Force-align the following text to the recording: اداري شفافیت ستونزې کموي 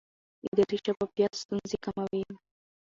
اداري 0.47 0.77
شفافیت 0.85 1.31
ستونزې 1.41 1.77
کموي 1.83 2.23